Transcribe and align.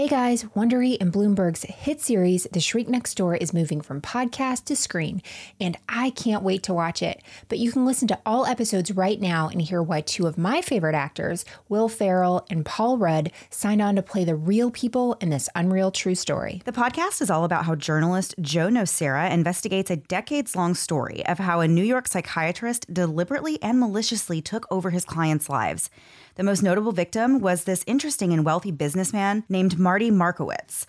Hey 0.00 0.08
guys, 0.08 0.44
Wondery 0.56 0.96
and 0.98 1.12
Bloomberg's 1.12 1.64
hit 1.64 2.00
series, 2.00 2.46
The 2.50 2.58
Shrink 2.58 2.88
Next 2.88 3.18
Door, 3.18 3.34
is 3.34 3.52
moving 3.52 3.82
from 3.82 4.00
podcast 4.00 4.64
to 4.64 4.74
screen, 4.74 5.20
and 5.60 5.76
I 5.90 6.08
can't 6.08 6.42
wait 6.42 6.62
to 6.62 6.72
watch 6.72 7.02
it. 7.02 7.22
But 7.50 7.58
you 7.58 7.70
can 7.70 7.84
listen 7.84 8.08
to 8.08 8.18
all 8.24 8.46
episodes 8.46 8.92
right 8.92 9.20
now 9.20 9.48
and 9.48 9.60
hear 9.60 9.82
why 9.82 10.00
two 10.00 10.26
of 10.26 10.38
my 10.38 10.62
favorite 10.62 10.94
actors, 10.94 11.44
Will 11.68 11.86
Ferrell 11.86 12.46
and 12.48 12.64
Paul 12.64 12.96
Rudd, 12.96 13.30
signed 13.50 13.82
on 13.82 13.94
to 13.96 14.02
play 14.02 14.24
the 14.24 14.34
real 14.34 14.70
people 14.70 15.18
in 15.20 15.28
this 15.28 15.50
unreal 15.54 15.90
true 15.90 16.14
story. 16.14 16.62
The 16.64 16.72
podcast 16.72 17.20
is 17.20 17.30
all 17.30 17.44
about 17.44 17.66
how 17.66 17.74
journalist 17.74 18.34
Joe 18.40 18.68
Nocera 18.68 19.30
investigates 19.30 19.90
a 19.90 19.96
decades 19.96 20.56
long 20.56 20.74
story 20.74 21.26
of 21.26 21.36
how 21.40 21.60
a 21.60 21.68
New 21.68 21.84
York 21.84 22.08
psychiatrist 22.08 22.86
deliberately 22.90 23.62
and 23.62 23.78
maliciously 23.78 24.40
took 24.40 24.66
over 24.70 24.88
his 24.88 25.04
clients' 25.04 25.50
lives. 25.50 25.90
The 26.36 26.44
most 26.44 26.62
notable 26.62 26.92
victim 26.92 27.40
was 27.40 27.64
this 27.64 27.84
interesting 27.86 28.32
and 28.32 28.46
wealthy 28.46 28.70
businessman 28.70 29.44
named 29.50 29.78
Marty 29.90 30.12
Markowitz. 30.12 30.86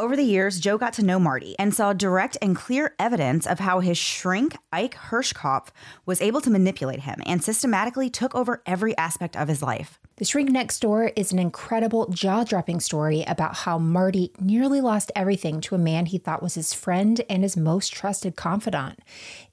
Over 0.00 0.16
the 0.16 0.24
years, 0.24 0.58
Joe 0.58 0.76
got 0.76 0.92
to 0.94 1.04
know 1.04 1.20
Marty 1.20 1.54
and 1.56 1.72
saw 1.72 1.92
direct 1.92 2.36
and 2.42 2.56
clear 2.56 2.96
evidence 2.98 3.46
of 3.46 3.60
how 3.60 3.78
his 3.78 3.96
shrink, 3.96 4.56
Ike 4.72 4.96
Herschkopf, 4.96 5.68
was 6.04 6.20
able 6.20 6.40
to 6.40 6.50
manipulate 6.50 7.02
him 7.02 7.20
and 7.26 7.44
systematically 7.44 8.10
took 8.10 8.34
over 8.34 8.60
every 8.66 8.96
aspect 8.98 9.36
of 9.36 9.46
his 9.46 9.62
life. 9.62 10.00
The 10.20 10.26
Shrink 10.26 10.50
Next 10.50 10.80
Door 10.80 11.12
is 11.16 11.32
an 11.32 11.38
incredible, 11.38 12.06
jaw 12.10 12.44
dropping 12.44 12.80
story 12.80 13.24
about 13.26 13.56
how 13.56 13.78
Marty 13.78 14.32
nearly 14.38 14.82
lost 14.82 15.10
everything 15.16 15.62
to 15.62 15.74
a 15.74 15.78
man 15.78 16.04
he 16.04 16.18
thought 16.18 16.42
was 16.42 16.56
his 16.56 16.74
friend 16.74 17.22
and 17.30 17.42
his 17.42 17.56
most 17.56 17.90
trusted 17.90 18.36
confidant. 18.36 18.98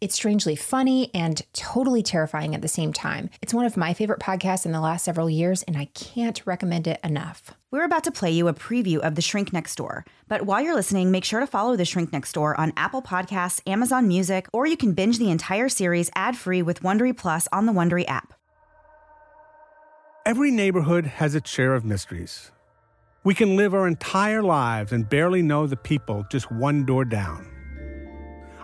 It's 0.01 0.15
strangely 0.15 0.57
funny 0.57 1.09
and 1.13 1.41
totally 1.53 2.03
terrifying 2.03 2.53
at 2.53 2.61
the 2.61 2.67
same 2.67 2.91
time. 2.91 3.29
It's 3.41 3.53
one 3.53 3.63
of 3.63 3.77
my 3.77 3.93
favorite 3.93 4.19
podcasts 4.19 4.65
in 4.65 4.73
the 4.73 4.81
last 4.81 5.05
several 5.05 5.29
years, 5.29 5.63
and 5.63 5.77
I 5.77 5.85
can't 5.93 6.45
recommend 6.45 6.85
it 6.85 6.99
enough. 7.01 7.53
We're 7.71 7.85
about 7.85 8.03
to 8.03 8.11
play 8.11 8.31
you 8.31 8.49
a 8.49 8.53
preview 8.53 8.97
of 8.97 9.15
The 9.15 9.21
Shrink 9.21 9.53
Next 9.53 9.77
Door, 9.77 10.03
but 10.27 10.41
while 10.41 10.59
you're 10.59 10.75
listening, 10.75 11.11
make 11.11 11.23
sure 11.23 11.39
to 11.39 11.47
follow 11.47 11.77
The 11.77 11.85
Shrink 11.85 12.11
Next 12.11 12.33
Door 12.33 12.59
on 12.59 12.73
Apple 12.75 13.01
Podcasts, 13.01 13.61
Amazon 13.65 14.05
Music, 14.05 14.49
or 14.51 14.67
you 14.67 14.75
can 14.75 14.91
binge 14.91 15.17
the 15.17 15.31
entire 15.31 15.69
series 15.69 16.11
ad 16.13 16.35
free 16.35 16.61
with 16.61 16.83
Wondery 16.83 17.15
Plus 17.15 17.47
on 17.53 17.67
the 17.67 17.71
Wondery 17.71 18.03
app. 18.09 18.36
Every 20.27 20.51
neighborhood 20.51 21.05
has 21.05 21.35
its 21.35 21.49
share 21.49 21.73
of 21.73 21.85
mysteries. 21.85 22.51
We 23.23 23.33
can 23.33 23.55
live 23.55 23.73
our 23.73 23.87
entire 23.87 24.43
lives 24.43 24.91
and 24.91 25.07
barely 25.07 25.41
know 25.41 25.67
the 25.67 25.77
people 25.77 26.25
just 26.29 26.51
one 26.51 26.85
door 26.85 27.05
down. 27.05 27.49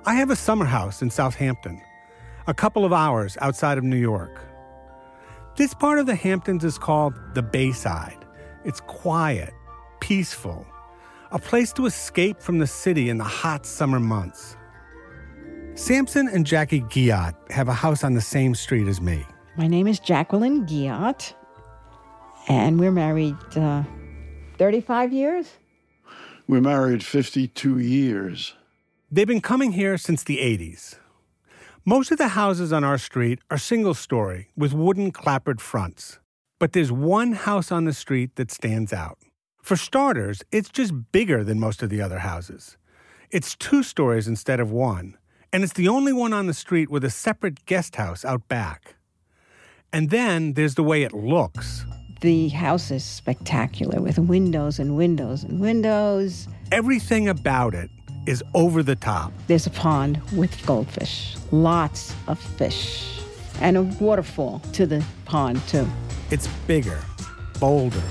I 0.06 0.16
have 0.16 0.30
a 0.30 0.36
summer 0.36 0.66
house 0.66 1.02
in 1.02 1.10
Southampton, 1.10 1.82
a 2.48 2.54
couple 2.54 2.84
of 2.84 2.92
hours 2.92 3.38
outside 3.40 3.78
of 3.78 3.86
New 3.86 3.96
York. 3.96 4.42
This 5.56 5.74
part 5.74 6.00
of 6.00 6.06
the 6.06 6.16
Hamptons 6.16 6.66
is 6.66 6.78
called 6.78 7.14
the 7.34 7.42
Bayside. 7.42 8.26
It's 8.66 8.82
quiet, 8.82 9.54
peaceful, 10.02 10.68
a 11.32 11.40
place 11.40 11.72
to 11.74 11.86
escape 11.86 12.42
from 12.42 12.60
the 12.60 12.68
city 12.68 13.08
in 13.08 13.18
the 13.18 13.24
hot 13.24 13.66
summer 13.66 14.02
months. 14.02 14.58
Samson 15.76 16.28
and 16.28 16.46
Jackie 16.46 16.82
Giat 16.82 17.36
have 17.50 17.70
a 17.70 17.74
house 17.74 18.04
on 18.04 18.16
the 18.16 18.20
same 18.20 18.54
street 18.54 18.90
as 18.90 19.00
me. 19.00 19.26
My 19.56 19.68
name 19.68 19.88
is 19.88 20.02
Jacqueline 20.02 20.66
Giat 20.66 21.36
and 22.48 22.80
we're 22.80 22.92
married 22.92 23.38
uh, 23.56 23.84
35 24.58 25.14
years. 25.14 25.52
We're 26.48 26.62
married 26.62 27.04
52 27.04 27.80
years. 27.80 28.54
They've 29.12 29.28
been 29.28 29.42
coming 29.42 29.74
here 29.74 29.98
since 29.98 30.24
the 30.24 30.38
80s. 30.38 30.96
Most 31.86 32.12
of 32.12 32.18
the 32.18 32.30
houses 32.30 32.72
on 32.74 32.84
our 32.84 32.98
street 32.98 33.40
are 33.52 33.58
single 33.58 33.94
story 33.94 34.50
with 34.56 34.74
wooden 34.74 35.12
clapboard 35.12 35.62
fronts. 35.62 36.20
But 36.60 36.74
there's 36.74 36.92
one 36.92 37.34
house 37.34 37.72
on 37.72 37.86
the 37.86 37.94
street 37.94 38.36
that 38.36 38.52
stands 38.52 38.94
out. 38.94 39.18
For 39.62 39.76
starters, 39.76 40.44
it's 40.52 40.70
just 40.70 41.12
bigger 41.12 41.44
than 41.44 41.60
most 41.60 41.84
of 41.84 41.90
the 41.90 42.02
other 42.02 42.20
houses. 42.20 42.78
It's 43.32 43.56
two 43.56 43.84
stories 43.84 44.28
instead 44.28 44.60
of 44.60 44.72
one, 44.72 45.18
and 45.52 45.64
it's 45.64 45.74
the 45.74 45.88
only 45.88 46.14
one 46.14 46.34
on 46.34 46.48
the 46.48 46.54
street 46.54 46.90
with 46.90 47.04
a 47.04 47.10
separate 47.10 47.66
guest 47.66 47.96
house 47.96 48.24
out 48.24 48.48
back. 48.48 48.96
And 49.92 50.10
then 50.10 50.54
there's 50.54 50.76
the 50.76 50.84
way 50.84 51.04
it 51.04 51.14
looks. 51.14 51.86
The 52.24 52.48
house 52.48 52.90
is 52.90 53.04
spectacular 53.04 54.02
with 54.02 54.18
windows 54.18 54.80
and 54.80 54.96
windows 54.96 55.44
and 55.44 55.60
windows. 55.60 56.48
Everything 56.72 57.28
about 57.28 57.76
it 57.76 57.90
is 58.26 58.42
over 58.54 58.82
the 58.82 58.96
top. 58.96 59.34
There's 59.48 59.68
a 59.68 59.70
pond 59.72 60.22
with 60.32 60.66
goldfish, 60.66 61.36
lots 61.52 62.16
of 62.30 62.40
fish, 62.40 63.20
and 63.60 63.76
a 63.76 63.82
waterfall 63.82 64.62
to 64.72 64.86
the 64.86 65.04
pond, 65.26 65.62
too. 65.68 65.86
It's 66.32 66.48
bigger, 66.66 67.02
bolder, 67.60 68.02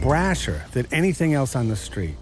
brasher 0.00 0.68
than 0.72 0.88
anything 0.90 1.34
else 1.34 1.54
on 1.54 1.68
the 1.68 1.76
street. 1.76 2.16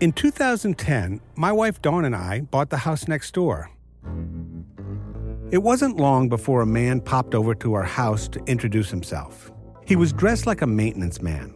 In 0.00 0.12
2010, 0.12 1.18
my 1.34 1.50
wife 1.50 1.80
Dawn 1.80 2.04
and 2.04 2.14
I 2.14 2.42
bought 2.42 2.68
the 2.68 2.76
house 2.76 3.08
next 3.08 3.32
door. 3.32 3.70
It 5.50 5.62
wasn't 5.62 5.96
long 5.96 6.28
before 6.28 6.60
a 6.60 6.66
man 6.66 7.00
popped 7.00 7.34
over 7.34 7.54
to 7.54 7.72
our 7.72 7.84
house 7.84 8.28
to 8.28 8.44
introduce 8.44 8.90
himself. 8.90 9.50
He 9.86 9.96
was 9.96 10.12
dressed 10.12 10.46
like 10.46 10.62
a 10.62 10.66
maintenance 10.66 11.20
man 11.20 11.52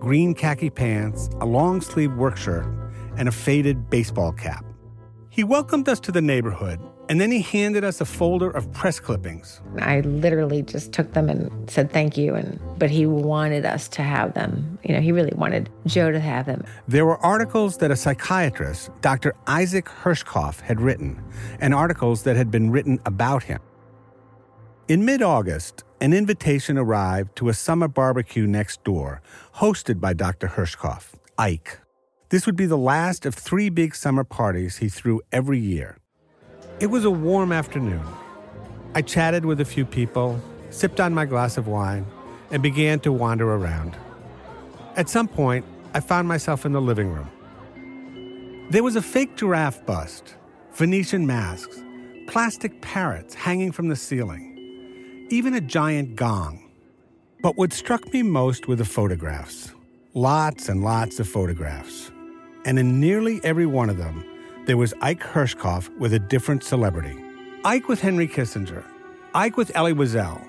green 0.00 0.32
khaki 0.32 0.70
pants, 0.70 1.28
a 1.40 1.44
long 1.44 1.80
sleeved 1.80 2.16
work 2.16 2.36
shirt, 2.36 2.66
and 3.16 3.28
a 3.28 3.32
faded 3.32 3.90
baseball 3.90 4.32
cap. 4.32 4.64
He 5.28 5.44
welcomed 5.44 5.88
us 5.88 6.00
to 6.00 6.12
the 6.12 6.22
neighborhood, 6.22 6.80
and 7.08 7.20
then 7.20 7.30
he 7.30 7.42
handed 7.42 7.84
us 7.84 8.00
a 8.00 8.04
folder 8.04 8.50
of 8.50 8.72
press 8.72 9.00
clippings. 9.00 9.60
I 9.80 10.00
literally 10.00 10.62
just 10.62 10.92
took 10.92 11.12
them 11.12 11.28
and 11.28 11.68
said 11.68 11.92
thank 11.92 12.16
you 12.16 12.34
and 12.34 12.58
but 12.78 12.90
he 12.90 13.06
wanted 13.06 13.66
us 13.66 13.88
to 13.90 14.02
have 14.02 14.34
them. 14.34 14.78
You 14.82 14.94
know, 14.94 15.00
he 15.00 15.12
really 15.12 15.32
wanted 15.34 15.68
Joe 15.86 16.10
to 16.10 16.20
have 16.20 16.46
them. 16.46 16.64
There 16.86 17.04
were 17.04 17.18
articles 17.18 17.76
that 17.78 17.90
a 17.90 17.96
psychiatrist, 17.96 18.90
Dr. 19.00 19.34
Isaac 19.46 19.86
Herschkopf, 19.86 20.60
had 20.60 20.80
written, 20.80 21.22
and 21.60 21.74
articles 21.74 22.22
that 22.22 22.36
had 22.36 22.50
been 22.50 22.70
written 22.70 22.98
about 23.04 23.42
him. 23.42 23.60
In 24.86 25.04
mid 25.04 25.22
August, 25.22 25.84
an 26.00 26.12
invitation 26.12 26.78
arrived 26.78 27.34
to 27.36 27.48
a 27.48 27.54
summer 27.54 27.88
barbecue 27.88 28.46
next 28.46 28.84
door, 28.84 29.20
hosted 29.56 30.00
by 30.00 30.12
Dr. 30.12 30.46
Herschkopf, 30.48 31.14
Ike. 31.36 31.80
This 32.28 32.46
would 32.46 32.56
be 32.56 32.66
the 32.66 32.78
last 32.78 33.26
of 33.26 33.34
three 33.34 33.68
big 33.68 33.94
summer 33.94 34.22
parties 34.22 34.76
he 34.76 34.88
threw 34.88 35.20
every 35.32 35.58
year. 35.58 35.98
It 36.78 36.86
was 36.86 37.04
a 37.04 37.10
warm 37.10 37.50
afternoon. 37.50 38.06
I 38.94 39.02
chatted 39.02 39.44
with 39.44 39.60
a 39.60 39.64
few 39.64 39.84
people, 39.84 40.40
sipped 40.70 41.00
on 41.00 41.14
my 41.14 41.24
glass 41.24 41.56
of 41.56 41.66
wine, 41.66 42.06
and 42.50 42.62
began 42.62 43.00
to 43.00 43.12
wander 43.12 43.52
around. 43.52 43.96
At 44.94 45.08
some 45.08 45.26
point, 45.26 45.64
I 45.94 46.00
found 46.00 46.28
myself 46.28 46.64
in 46.64 46.72
the 46.72 46.80
living 46.80 47.12
room. 47.12 47.28
There 48.70 48.84
was 48.84 48.96
a 48.96 49.02
fake 49.02 49.36
giraffe 49.36 49.84
bust, 49.84 50.34
Venetian 50.74 51.26
masks, 51.26 51.82
plastic 52.28 52.80
parrots 52.82 53.34
hanging 53.34 53.72
from 53.72 53.88
the 53.88 53.96
ceiling 53.96 54.57
even 55.30 55.54
a 55.54 55.60
giant 55.60 56.16
gong. 56.16 56.70
But 57.42 57.56
what 57.56 57.72
struck 57.72 58.12
me 58.12 58.22
most 58.22 58.66
were 58.66 58.76
the 58.76 58.84
photographs. 58.84 59.72
Lots 60.14 60.68
and 60.68 60.82
lots 60.82 61.20
of 61.20 61.28
photographs. 61.28 62.10
And 62.64 62.78
in 62.78 62.98
nearly 62.98 63.40
every 63.44 63.66
one 63.66 63.90
of 63.90 63.98
them, 63.98 64.24
there 64.66 64.76
was 64.76 64.94
Ike 65.00 65.20
Herschkopf 65.20 65.96
with 65.98 66.14
a 66.14 66.18
different 66.18 66.64
celebrity. 66.64 67.16
Ike 67.64 67.88
with 67.88 68.00
Henry 68.00 68.26
Kissinger, 68.26 68.84
Ike 69.34 69.56
with 69.56 69.70
Elie 69.74 69.92
Wiesel, 69.92 70.46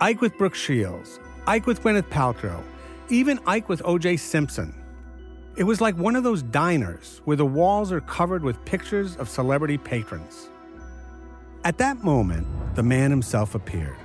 Ike 0.00 0.20
with 0.20 0.36
Brooke 0.38 0.54
Shields, 0.54 1.20
Ike 1.46 1.66
with 1.66 1.82
Gwyneth 1.82 2.08
Paltrow, 2.08 2.62
even 3.10 3.38
Ike 3.46 3.68
with 3.68 3.82
O.J. 3.84 4.16
Simpson. 4.16 4.74
It 5.56 5.64
was 5.64 5.80
like 5.80 5.96
one 5.96 6.16
of 6.16 6.24
those 6.24 6.42
diners 6.42 7.20
where 7.24 7.36
the 7.36 7.46
walls 7.46 7.92
are 7.92 8.00
covered 8.00 8.42
with 8.42 8.64
pictures 8.64 9.16
of 9.16 9.28
celebrity 9.28 9.78
patrons. 9.78 10.48
At 11.64 11.78
that 11.78 12.02
moment, 12.02 12.46
the 12.74 12.82
man 12.82 13.10
himself 13.10 13.54
appeared. 13.54 13.96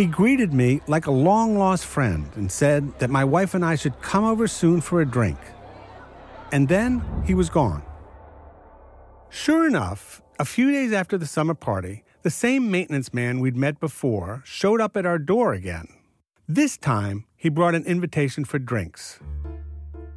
He 0.00 0.06
greeted 0.06 0.54
me 0.54 0.80
like 0.86 1.06
a 1.08 1.10
long 1.10 1.58
lost 1.58 1.84
friend 1.84 2.30
and 2.34 2.50
said 2.50 2.98
that 3.00 3.10
my 3.10 3.22
wife 3.22 3.52
and 3.52 3.62
I 3.62 3.74
should 3.74 4.00
come 4.00 4.24
over 4.24 4.48
soon 4.48 4.80
for 4.80 5.02
a 5.02 5.04
drink. 5.04 5.36
And 6.52 6.68
then 6.68 7.04
he 7.26 7.34
was 7.34 7.50
gone. 7.50 7.82
Sure 9.28 9.66
enough, 9.66 10.22
a 10.38 10.46
few 10.46 10.72
days 10.72 10.94
after 10.94 11.18
the 11.18 11.26
summer 11.26 11.52
party, 11.52 12.02
the 12.22 12.30
same 12.30 12.70
maintenance 12.70 13.12
man 13.12 13.40
we'd 13.40 13.58
met 13.58 13.78
before 13.78 14.40
showed 14.46 14.80
up 14.80 14.96
at 14.96 15.04
our 15.04 15.18
door 15.18 15.52
again. 15.52 15.86
This 16.48 16.78
time, 16.78 17.26
he 17.36 17.50
brought 17.50 17.74
an 17.74 17.84
invitation 17.84 18.46
for 18.46 18.58
drinks. 18.58 19.20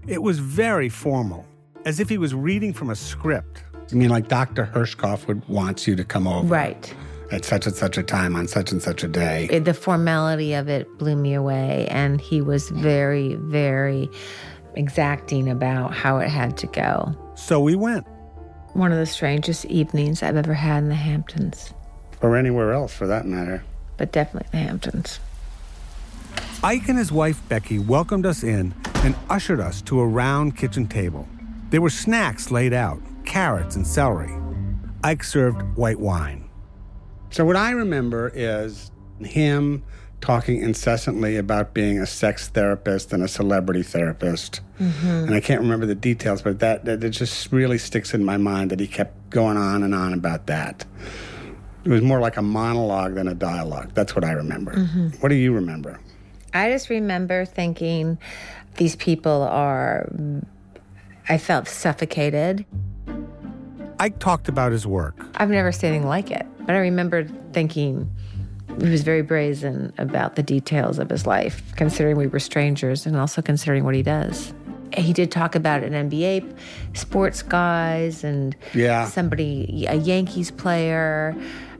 It 0.08 0.24
was 0.24 0.40
very 0.40 0.88
formal, 0.88 1.46
as 1.84 2.00
if 2.00 2.08
he 2.08 2.18
was 2.18 2.34
reading 2.34 2.72
from 2.72 2.90
a 2.90 2.96
script. 2.96 3.66
I 3.92 3.96
mean, 3.96 4.12
like 4.12 4.30
Dr. 4.30 4.66
Herschkopf 4.74 5.28
would 5.28 5.46
wants 5.50 5.88
you 5.88 5.98
to 5.98 6.06
come 6.06 6.26
over. 6.26 6.48
Right 6.48 6.96
at 7.34 7.44
such 7.44 7.66
and 7.66 7.76
such 7.76 7.98
a 7.98 8.04
time 8.04 8.36
on 8.36 8.48
such 8.48 8.72
and 8.72 8.82
such 8.82 9.04
a 9.04 9.08
day. 9.08 9.48
It, 9.50 9.66
the 9.66 9.74
formality 9.74 10.54
of 10.54 10.70
it 10.70 10.88
blew 11.00 11.16
me 11.16 11.34
away. 11.34 11.88
And 11.90 12.22
he 12.22 12.42
was 12.42 12.70
very, 12.70 13.36
very 13.36 14.10
exacting 14.76 15.50
about 15.50 15.94
how 15.94 16.20
it 16.20 16.30
had 16.30 16.58
to 16.60 16.68
go. 16.68 17.16
So 17.36 17.60
we 17.60 17.76
went. 17.76 18.06
One 18.74 18.92
of 18.92 19.00
the 19.00 19.06
strangest 19.06 19.66
evenings 19.66 20.22
I've 20.22 20.38
ever 20.38 20.54
had 20.54 20.84
in 20.84 20.90
the 20.90 20.96
Hamptons. 20.96 21.74
Or 22.22 22.38
anywhere 22.38 22.72
else 22.72 22.94
for 22.94 23.08
that 23.08 23.26
matter. 23.26 23.64
But 23.98 24.12
definitely 24.12 24.50
the 24.52 24.58
Hamptons. 24.58 25.20
Ike 26.64 26.88
and 26.88 26.98
his 26.98 27.12
wife 27.12 27.42
Becky 27.50 27.80
welcomed 27.80 28.26
us 28.26 28.44
in 28.44 28.74
and 29.04 29.16
ushered 29.30 29.60
us 29.60 29.82
to 29.84 30.00
a 30.00 30.08
round 30.08 30.56
kitchen 30.56 30.88
table. 30.88 31.28
There 31.72 31.82
were 31.82 31.90
snacks 31.90 32.52
laid 32.52 32.74
out 32.74 33.02
carrots 33.26 33.76
and 33.76 33.86
celery. 33.86 34.34
Ike 35.04 35.24
served 35.24 35.62
white 35.76 36.00
wine. 36.00 36.43
So, 37.34 37.44
what 37.46 37.56
I 37.56 37.72
remember 37.72 38.32
is 38.36 38.92
him 39.20 39.84
talking 40.22 40.62
incessantly 40.62 41.36
about 41.36 41.74
being 41.74 42.00
a 42.00 42.06
sex 42.06 42.48
therapist 42.48 43.12
and 43.12 43.24
a 43.24 43.28
celebrity 43.28 43.82
therapist. 43.82 44.62
Mm-hmm. 44.80 45.08
And 45.08 45.34
I 45.34 45.42
can't 45.42 45.60
remember 45.60 45.88
the 45.88 45.96
details, 45.96 46.44
but 46.44 46.60
that, 46.60 46.86
that 46.86 47.04
it 47.04 47.10
just 47.10 47.52
really 47.52 47.80
sticks 47.80 48.14
in 48.14 48.24
my 48.24 48.38
mind 48.38 48.70
that 48.70 48.80
he 48.80 48.86
kept 48.86 49.32
going 49.32 49.58
on 49.58 49.82
and 49.82 49.96
on 49.96 50.14
about 50.14 50.46
that. 50.46 50.86
It 51.84 51.90
was 51.90 52.04
more 52.04 52.22
like 52.22 52.38
a 52.38 52.44
monologue 52.44 53.16
than 53.16 53.28
a 53.28 53.34
dialogue. 53.34 53.92
That's 53.96 54.16
what 54.16 54.24
I 54.24 54.34
remember. 54.34 54.76
Mm-hmm. 54.76 55.08
What 55.20 55.30
do 55.30 55.36
you 55.36 55.54
remember? 55.54 56.00
I 56.54 56.70
just 56.70 56.90
remember 56.90 57.46
thinking 57.46 58.20
these 58.78 58.96
people 58.96 59.42
are, 59.42 60.08
I 61.28 61.40
felt 61.40 61.68
suffocated. 61.68 62.64
Ike 64.04 64.20
talked 64.20 64.50
about 64.50 64.74
his 64.74 64.86
work. 64.86 65.16
I've 65.36 65.50
never 65.50 65.72
seen 65.72 65.92
anything 65.92 66.10
like 66.10 66.30
it, 66.30 66.46
but 66.60 66.76
I 66.76 66.80
remember 66.80 67.26
thinking, 67.54 68.14
he 68.82 68.90
was 68.90 69.02
very 69.02 69.22
brazen 69.22 69.94
about 69.98 70.36
the 70.36 70.44
details 70.44 71.00
of 71.00 71.10
his 71.10 71.26
life, 71.26 71.64
considering 71.78 72.18
we 72.18 72.28
were 72.28 72.42
strangers 72.42 73.06
and 73.06 73.16
also 73.16 73.42
considering 73.42 73.86
what 73.86 73.96
he 73.96 74.04
does. 74.04 74.54
He 74.98 75.14
did 75.14 75.32
talk 75.32 75.56
about 75.56 75.84
an 75.84 75.94
NBA 76.10 76.54
sports 76.98 77.42
guys 77.42 78.26
and 78.26 78.58
yeah. 78.74 79.08
somebody, 79.08 79.86
a 79.88 79.96
Yankees 79.96 80.52
player. 80.52 81.34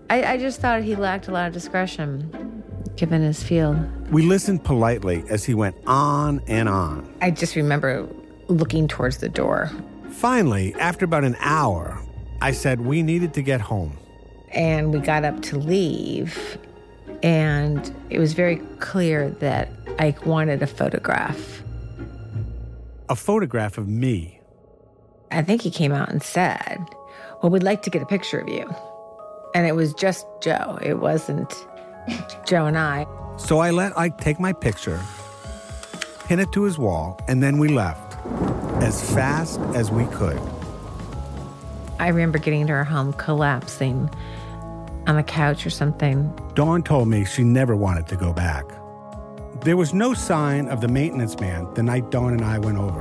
I, 0.10 0.24
I 0.24 0.38
just 0.38 0.62
thought 0.62 0.82
he 0.82 0.96
lacked 0.96 1.28
a 1.28 1.32
lot 1.32 1.48
of 1.48 1.54
discretion 1.54 2.64
given 2.96 3.22
his 3.22 3.44
field. 3.44 3.78
We 4.14 4.22
listened 4.22 4.64
politely 4.64 5.26
as 5.30 5.44
he 5.44 5.56
went 5.56 5.76
on 5.88 6.42
and 6.48 6.70
on. 6.70 7.14
I 7.22 7.32
just 7.32 7.58
remember 7.58 8.08
looking 8.48 8.88
towards 8.88 9.18
the 9.18 9.28
door. 9.28 9.70
Finally, 10.10 10.74
after 10.76 11.04
about 11.04 11.26
an 11.26 11.36
hour, 11.40 12.00
I 12.44 12.52
said 12.52 12.82
we 12.82 13.04
needed 13.04 13.34
to 13.36 13.42
get 13.42 13.62
home. 13.62 13.98
And 14.52 14.92
we 14.92 15.00
got 15.00 15.24
up 15.24 15.42
to 15.44 15.58
leave. 15.58 16.58
And 17.24 17.96
it 18.10 18.20
was 18.20 18.34
very 18.34 18.58
clear 18.80 19.30
that 19.40 19.70
Ike 19.98 20.26
wanted 20.26 20.62
a 20.62 20.68
photograph. 20.68 21.64
A 23.08 23.16
photograph 23.16 23.78
of 23.78 23.88
me. 23.88 24.42
I 25.32 25.42
think 25.42 25.62
he 25.62 25.72
came 25.72 25.94
out 25.94 26.10
and 26.10 26.22
said, 26.22 26.84
Well, 27.42 27.50
we'd 27.50 27.64
like 27.64 27.82
to 27.84 27.90
get 27.90 28.02
a 28.02 28.06
picture 28.06 28.42
of 28.42 28.50
you. 28.50 28.70
And 29.56 29.66
it 29.66 29.74
was 29.74 29.94
just 29.94 30.28
Joe. 30.42 30.78
It 30.82 30.96
wasn't 30.96 31.66
Joe 32.46 32.66
and 32.66 32.78
I. 32.78 33.08
So 33.38 33.60
I 33.60 33.72
let 33.72 33.98
Ike 33.98 34.18
take 34.18 34.42
my 34.42 34.52
picture, 34.52 35.00
pin 36.26 36.40
it 36.40 36.52
to 36.52 36.64
his 36.64 36.78
wall, 36.78 37.22
and 37.30 37.42
then 37.42 37.58
we 37.58 37.70
left 37.70 38.18
as 38.84 39.02
fast 39.14 39.62
as 39.76 39.90
we 39.92 40.06
could. 40.08 40.42
I 42.04 42.10
remember 42.10 42.38
getting 42.38 42.68
to 42.68 42.74
our 42.74 42.84
home 42.84 43.14
collapsing 43.14 44.10
on 45.08 45.16
the 45.16 45.24
couch 45.24 45.66
or 45.66 45.70
something. 45.70 46.38
Dawn 46.54 46.84
told 46.84 47.08
me 47.08 47.24
she 47.24 47.46
never 47.46 47.78
wanted 47.78 48.08
to 48.08 48.18
go 48.18 48.34
back. 48.34 48.66
There 49.62 49.78
was 49.78 49.94
no 49.94 50.14
sign 50.14 50.68
of 50.68 50.82
the 50.82 50.90
maintenance 50.90 51.40
man 51.40 51.74
the 51.76 51.82
night 51.82 52.12
Dawn 52.12 52.34
and 52.34 52.44
I 52.44 52.60
went 52.60 52.78
over, 52.78 53.00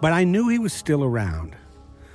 but 0.00 0.14
I 0.14 0.24
knew 0.24 0.48
he 0.48 0.58
was 0.58 0.72
still 0.72 1.04
around. 1.04 1.54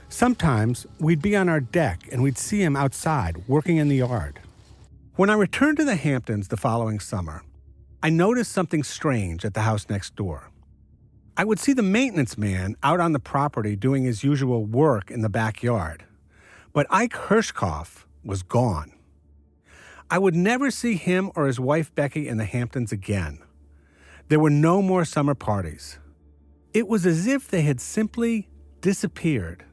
Sometimes 0.10 0.88
we'd 1.00 1.22
be 1.22 1.36
on 1.36 1.50
our 1.50 1.60
deck 1.60 2.10
and 2.12 2.24
we'd 2.24 2.40
see 2.40 2.64
him 2.64 2.76
outside 2.76 3.44
working 3.48 3.78
in 3.78 3.88
the 3.88 3.98
yard. 3.98 4.40
When 5.18 5.30
I 5.30 5.36
returned 5.36 5.78
to 5.78 5.86
the 5.86 5.98
Hamptons 5.98 6.48
the 6.48 6.58
following 6.58 7.00
summer, 7.00 7.44
I 8.02 8.10
noticed 8.10 8.52
something 8.52 8.82
strange 8.82 9.46
at 9.46 9.54
the 9.54 9.62
house 9.62 9.88
next 9.88 10.16
door. 10.16 10.50
I 11.40 11.44
would 11.44 11.60
see 11.60 11.74
the 11.74 11.84
maintenance 11.84 12.40
man 12.40 12.76
out 12.82 13.00
on 13.00 13.12
the 13.12 13.20
property 13.20 13.76
doing 13.76 14.06
his 14.06 14.24
usual 14.24 14.66
work 14.66 15.12
in 15.12 15.22
the 15.22 15.30
backyard, 15.30 16.04
but 16.78 16.86
Ike 16.92 17.14
Herschkopf 17.14 18.06
was 18.24 18.44
gone. 18.44 18.92
I 20.12 20.20
would 20.20 20.36
never 20.36 20.70
see 20.70 20.94
him 20.94 21.32
or 21.36 21.48
his 21.48 21.60
wife 21.60 21.92
Becky 21.96 22.28
in 22.28 22.38
the 22.38 22.46
Hamptons 22.46 22.92
again. 22.92 23.40
There 24.28 24.40
were 24.40 24.52
no 24.52 24.84
more 24.84 25.04
summer 25.04 25.34
parties. 25.34 25.98
It 26.76 26.88
was 26.88 27.08
as 27.08 27.26
if 27.26 27.48
they 27.48 27.64
had 27.64 27.82
simply 27.82 28.48
disappeared. 28.82 29.66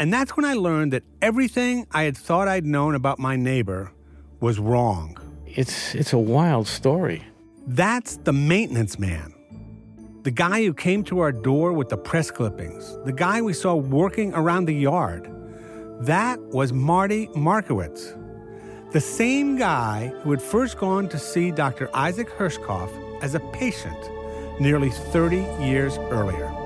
And 0.00 0.10
that's 0.10 0.38
when 0.38 0.46
I 0.46 0.54
learned 0.54 0.94
that 0.94 1.02
everything 1.20 1.86
I 1.90 2.04
had 2.04 2.16
thought 2.16 2.48
I'd 2.48 2.64
known 2.64 2.94
about 2.94 3.18
my 3.18 3.36
neighbor 3.36 3.92
was 4.40 4.58
wrong. 4.58 5.18
It's, 5.44 5.94
it's 5.94 6.14
a 6.14 6.18
wild 6.18 6.66
story. 6.66 7.26
That's 7.66 8.16
the 8.16 8.32
maintenance 8.32 8.98
man. 8.98 9.34
The 10.22 10.30
guy 10.30 10.64
who 10.64 10.72
came 10.72 11.04
to 11.04 11.18
our 11.18 11.30
door 11.30 11.74
with 11.74 11.90
the 11.90 11.98
press 11.98 12.30
clippings, 12.30 12.96
the 13.04 13.12
guy 13.12 13.42
we 13.42 13.52
saw 13.52 13.74
working 13.74 14.32
around 14.32 14.64
the 14.64 14.74
yard. 14.74 15.30
That 16.06 16.40
was 16.40 16.72
Marty 16.72 17.28
Markowitz, 17.36 18.12
the 18.90 19.00
same 19.00 19.56
guy 19.56 20.08
who 20.22 20.32
had 20.32 20.42
first 20.42 20.76
gone 20.76 21.08
to 21.10 21.16
see 21.16 21.52
Dr. 21.52 21.88
Isaac 21.94 22.28
Herschkopf 22.28 22.90
as 23.22 23.36
a 23.36 23.40
patient 23.52 24.10
nearly 24.60 24.90
30 24.90 25.36
years 25.64 25.98
earlier. 26.10 26.61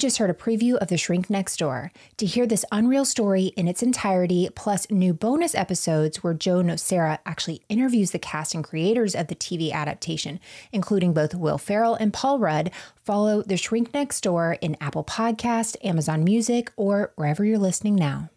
Just 0.00 0.16
heard 0.16 0.30
a 0.30 0.34
preview 0.34 0.76
of 0.76 0.88
The 0.88 0.96
Shrink 0.96 1.28
Next 1.28 1.58
Door. 1.58 1.92
To 2.16 2.26
hear 2.26 2.46
this 2.46 2.64
unreal 2.72 3.04
story 3.04 3.52
in 3.56 3.68
its 3.68 3.82
entirety, 3.82 4.48
plus 4.54 4.90
new 4.90 5.12
bonus 5.12 5.54
episodes 5.54 6.24
where 6.24 6.32
Joe 6.32 6.62
Nocera 6.62 7.18
actually 7.26 7.62
interviews 7.68 8.10
the 8.10 8.18
cast 8.18 8.54
and 8.54 8.64
creators 8.64 9.14
of 9.14 9.28
the 9.28 9.34
TV 9.34 9.70
adaptation, 9.70 10.40
including 10.72 11.12
both 11.12 11.34
Will 11.34 11.58
Ferrell 11.58 11.94
and 11.94 12.12
Paul 12.12 12.38
Rudd, 12.38 12.70
follow 13.04 13.42
The 13.42 13.58
Shrink 13.58 13.92
Next 13.92 14.22
Door 14.22 14.56
in 14.62 14.76
Apple 14.80 15.04
Podcast, 15.04 15.76
Amazon 15.84 16.24
Music, 16.24 16.72
or 16.76 17.12
wherever 17.16 17.44
you're 17.44 17.58
listening 17.58 17.94
now. 17.94 18.30